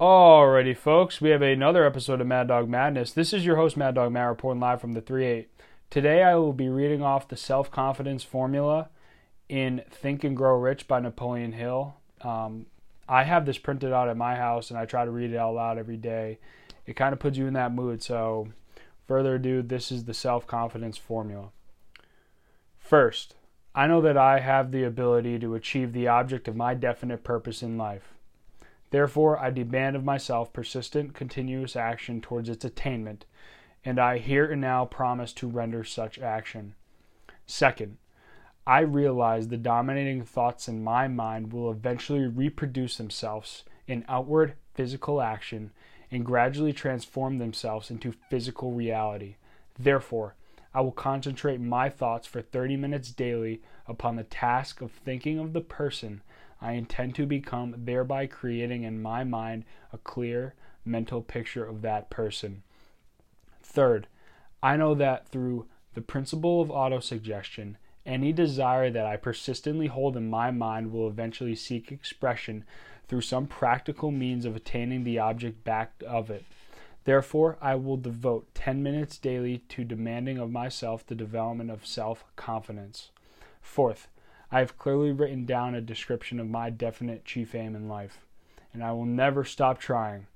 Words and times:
Alrighty, 0.00 0.74
folks, 0.74 1.20
we 1.20 1.28
have 1.28 1.42
another 1.42 1.84
episode 1.84 2.22
of 2.22 2.26
Mad 2.26 2.48
Dog 2.48 2.70
Madness. 2.70 3.12
This 3.12 3.34
is 3.34 3.44
your 3.44 3.56
host, 3.56 3.76
Mad 3.76 3.96
Dog 3.96 4.12
Matt, 4.12 4.30
reporting 4.30 4.58
live 4.58 4.80
from 4.80 4.94
the 4.94 5.02
3 5.02 5.26
8. 5.26 5.50
Today 5.90 6.22
I 6.22 6.36
will 6.36 6.54
be 6.54 6.70
reading 6.70 7.02
off 7.02 7.28
the 7.28 7.36
self 7.36 7.70
confidence 7.70 8.22
formula 8.24 8.88
in 9.50 9.82
Think 9.90 10.24
and 10.24 10.34
Grow 10.34 10.56
Rich 10.56 10.88
by 10.88 11.00
Napoleon 11.00 11.52
Hill. 11.52 11.96
Um, 12.22 12.64
I 13.10 13.24
have 13.24 13.44
this 13.44 13.58
printed 13.58 13.92
out 13.92 14.08
at 14.08 14.16
my 14.16 14.36
house 14.36 14.70
and 14.70 14.78
I 14.78 14.86
try 14.86 15.04
to 15.04 15.10
read 15.10 15.32
it 15.32 15.36
out 15.36 15.52
loud 15.52 15.76
every 15.76 15.98
day. 15.98 16.38
It 16.86 16.96
kind 16.96 17.12
of 17.12 17.18
puts 17.18 17.36
you 17.36 17.46
in 17.46 17.52
that 17.52 17.74
mood. 17.74 18.02
So, 18.02 18.48
further 19.06 19.34
ado, 19.34 19.60
this 19.60 19.92
is 19.92 20.04
the 20.04 20.14
self 20.14 20.46
confidence 20.46 20.96
formula. 20.96 21.50
First, 22.78 23.34
I 23.74 23.86
know 23.86 24.00
that 24.00 24.16
I 24.16 24.40
have 24.40 24.72
the 24.72 24.84
ability 24.84 25.38
to 25.40 25.54
achieve 25.54 25.92
the 25.92 26.08
object 26.08 26.48
of 26.48 26.56
my 26.56 26.72
definite 26.72 27.22
purpose 27.22 27.62
in 27.62 27.76
life. 27.76 28.14
Therefore, 28.90 29.38
I 29.38 29.50
demand 29.50 29.96
of 29.96 30.04
myself 30.04 30.52
persistent, 30.52 31.14
continuous 31.14 31.76
action 31.76 32.20
towards 32.20 32.48
its 32.48 32.64
attainment, 32.64 33.24
and 33.84 33.98
I 33.98 34.18
here 34.18 34.50
and 34.50 34.60
now 34.60 34.84
promise 34.84 35.32
to 35.34 35.48
render 35.48 35.84
such 35.84 36.18
action. 36.18 36.74
Second, 37.46 37.98
I 38.66 38.80
realize 38.80 39.48
the 39.48 39.56
dominating 39.56 40.24
thoughts 40.24 40.68
in 40.68 40.84
my 40.84 41.08
mind 41.08 41.52
will 41.52 41.70
eventually 41.70 42.26
reproduce 42.26 42.96
themselves 42.96 43.64
in 43.86 44.04
outward 44.08 44.54
physical 44.74 45.20
action 45.20 45.70
and 46.10 46.26
gradually 46.26 46.72
transform 46.72 47.38
themselves 47.38 47.90
into 47.90 48.12
physical 48.28 48.72
reality. 48.72 49.36
Therefore, 49.78 50.34
I 50.74 50.82
will 50.82 50.92
concentrate 50.92 51.60
my 51.60 51.88
thoughts 51.88 52.26
for 52.26 52.42
30 52.42 52.76
minutes 52.76 53.10
daily 53.10 53.60
upon 53.86 54.16
the 54.16 54.24
task 54.24 54.80
of 54.80 54.92
thinking 54.92 55.38
of 55.38 55.52
the 55.52 55.60
person 55.60 56.22
I 56.60 56.72
intend 56.72 57.14
to 57.16 57.26
become, 57.26 57.74
thereby 57.76 58.26
creating 58.26 58.82
in 58.82 59.02
my 59.02 59.24
mind 59.24 59.64
a 59.92 59.98
clear 59.98 60.54
mental 60.84 61.22
picture 61.22 61.64
of 61.64 61.82
that 61.82 62.10
person. 62.10 62.62
Third, 63.62 64.06
I 64.62 64.76
know 64.76 64.94
that 64.94 65.28
through 65.28 65.66
the 65.94 66.02
principle 66.02 66.60
of 66.60 66.68
autosuggestion, 66.68 67.76
any 68.06 68.32
desire 68.32 68.90
that 68.90 69.06
I 69.06 69.16
persistently 69.16 69.86
hold 69.86 70.16
in 70.16 70.28
my 70.28 70.50
mind 70.50 70.92
will 70.92 71.08
eventually 71.08 71.54
seek 71.54 71.92
expression 71.92 72.64
through 73.08 73.20
some 73.22 73.46
practical 73.46 74.10
means 74.10 74.44
of 74.44 74.56
attaining 74.56 75.04
the 75.04 75.18
object 75.18 75.64
back 75.64 75.92
of 76.06 76.30
it. 76.30 76.44
Therefore, 77.04 77.56
I 77.60 77.74
will 77.74 77.96
devote 77.96 78.54
10 78.54 78.82
minutes 78.82 79.18
daily 79.18 79.58
to 79.70 79.84
demanding 79.84 80.38
of 80.38 80.50
myself 80.50 81.06
the 81.06 81.14
development 81.14 81.70
of 81.70 81.86
self 81.86 82.24
confidence. 82.36 83.10
Fourth, 83.62 84.08
I 84.52 84.58
have 84.58 84.78
clearly 84.78 85.12
written 85.12 85.46
down 85.46 85.74
a 85.76 85.80
description 85.80 86.40
of 86.40 86.48
my 86.48 86.70
definite 86.70 87.24
chief 87.24 87.54
aim 87.54 87.76
in 87.76 87.88
life, 87.88 88.18
and 88.72 88.82
I 88.82 88.90
will 88.92 89.04
never 89.04 89.44
stop 89.44 89.78
trying 89.78 90.26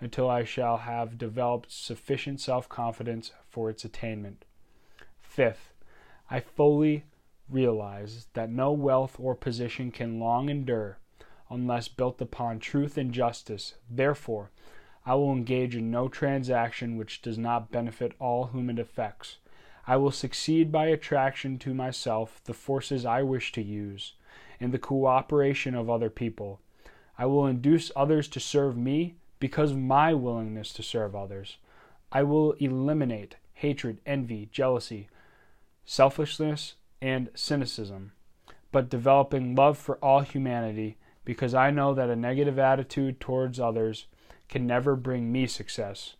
until 0.00 0.28
I 0.28 0.42
shall 0.42 0.78
have 0.78 1.18
developed 1.18 1.70
sufficient 1.70 2.40
self 2.40 2.68
confidence 2.68 3.30
for 3.48 3.70
its 3.70 3.84
attainment. 3.84 4.44
Fifth, 5.20 5.72
I 6.28 6.40
fully 6.40 7.04
realize 7.48 8.26
that 8.32 8.50
no 8.50 8.72
wealth 8.72 9.16
or 9.20 9.36
position 9.36 9.92
can 9.92 10.18
long 10.18 10.48
endure 10.48 10.98
unless 11.48 11.86
built 11.86 12.20
upon 12.20 12.58
truth 12.58 12.98
and 12.98 13.12
justice. 13.12 13.74
Therefore, 13.88 14.50
I 15.06 15.14
will 15.14 15.32
engage 15.32 15.76
in 15.76 15.90
no 15.90 16.08
transaction 16.08 16.96
which 16.96 17.22
does 17.22 17.38
not 17.38 17.70
benefit 17.70 18.12
all 18.18 18.46
whom 18.46 18.68
it 18.68 18.78
affects 18.78 19.38
I 19.90 19.96
will 19.96 20.12
succeed 20.12 20.70
by 20.70 20.86
attraction 20.86 21.58
to 21.58 21.74
myself 21.74 22.40
the 22.44 22.54
forces 22.54 23.04
I 23.04 23.24
wish 23.24 23.50
to 23.50 23.60
use, 23.60 24.12
and 24.60 24.70
the 24.70 24.78
cooperation 24.78 25.74
of 25.74 25.90
other 25.90 26.08
people. 26.08 26.60
I 27.18 27.26
will 27.26 27.44
induce 27.44 27.90
others 27.96 28.28
to 28.28 28.38
serve 28.38 28.76
me 28.76 29.16
because 29.40 29.72
of 29.72 29.78
my 29.78 30.14
willingness 30.14 30.72
to 30.74 30.84
serve 30.84 31.16
others. 31.16 31.56
I 32.12 32.22
will 32.22 32.52
eliminate 32.60 33.34
hatred, 33.54 33.98
envy, 34.06 34.48
jealousy, 34.52 35.08
selfishness, 35.84 36.74
and 37.02 37.28
cynicism, 37.34 38.12
but 38.70 38.90
developing 38.90 39.56
love 39.56 39.76
for 39.76 39.96
all 39.96 40.20
humanity 40.20 40.98
because 41.24 41.52
I 41.52 41.72
know 41.72 41.94
that 41.94 42.10
a 42.10 42.14
negative 42.14 42.60
attitude 42.60 43.18
towards 43.18 43.58
others 43.58 44.06
can 44.48 44.68
never 44.68 44.94
bring 44.94 45.32
me 45.32 45.48
success. 45.48 46.14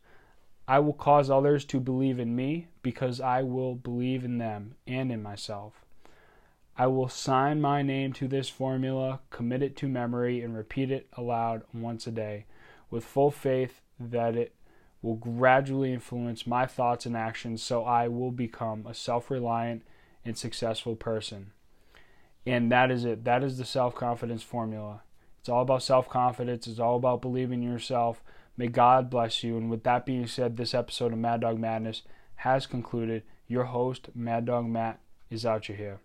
I 0.70 0.78
will 0.78 0.92
cause 0.92 1.31
others 1.31 1.64
to 1.64 1.81
believe 1.81 2.20
in 2.20 2.36
me 2.36 2.69
because 2.81 3.20
I 3.20 3.42
will 3.42 3.75
believe 3.75 4.25
in 4.25 4.38
them 4.38 4.76
and 4.86 5.10
in 5.10 5.20
myself. 5.20 5.84
I 6.78 6.86
will 6.86 7.08
sign 7.08 7.60
my 7.60 7.82
name 7.82 8.12
to 8.12 8.28
this 8.28 8.48
formula, 8.48 9.19
commit 9.30 9.64
it 9.64 9.76
to 9.78 9.88
memory, 9.88 10.41
and 10.41 10.56
repeat 10.56 10.92
it 10.92 11.09
aloud 11.14 11.62
once 11.75 12.06
a 12.06 12.12
day 12.12 12.47
with 12.88 13.04
full 13.04 13.32
faith 13.32 13.80
that 13.98 14.36
it 14.36 14.54
will 15.03 15.16
gradually 15.16 15.92
influence 15.92 16.47
my 16.47 16.66
thoughts 16.66 17.04
and 17.04 17.16
actions 17.16 17.64
so 17.64 17.82
I 17.82 18.06
will 18.06 18.30
become 18.30 18.86
a 18.86 18.94
self 18.94 19.28
reliant 19.28 19.82
and 20.25 20.38
successful 20.38 20.94
person. 20.94 21.50
And 22.47 22.70
that 22.70 22.92
is 22.92 23.04
it. 23.04 23.25
That 23.25 23.42
is 23.42 23.59
the 23.59 23.64
self 23.64 23.97
confidence 23.97 24.44
formula. 24.44 25.03
It's 25.41 25.48
all 25.48 25.62
about 25.62 25.82
self 25.82 26.09
confidence, 26.09 26.69
it's 26.69 26.78
all 26.78 26.94
about 26.94 27.22
believing 27.22 27.64
in 27.64 27.72
yourself. 27.72 28.22
May 28.56 28.68
God 28.68 29.10
bless 29.10 29.42
you. 29.42 29.56
And 29.56 29.70
with 29.70 29.84
that 29.84 30.04
being 30.04 30.26
said, 30.26 30.56
this 30.56 30.74
episode 30.74 31.12
of 31.12 31.18
Mad 31.18 31.40
Dog 31.40 31.58
Madness 31.58 32.02
has 32.36 32.66
concluded. 32.66 33.22
Your 33.48 33.64
host, 33.64 34.10
Mad 34.14 34.44
Dog 34.44 34.66
Matt, 34.66 35.00
is 35.30 35.44
out 35.44 35.68
you 35.68 35.74
here. 35.74 36.00